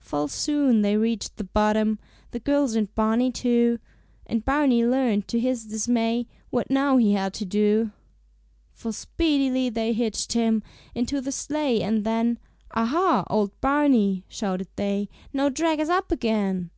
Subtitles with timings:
[0.00, 2.00] Full soon they reached the bottom,
[2.32, 3.78] The girls and Barney too;
[4.26, 7.92] And Barney learned to his dismay, What now he had to do.
[8.72, 10.64] For speedily they hitched him
[10.96, 12.40] Into the sleigh, and then
[12.74, 13.22] "Aha!
[13.30, 16.70] old Barney," shouted they, "Now drag us up again."